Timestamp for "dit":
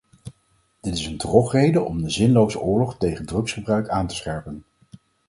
0.81-0.93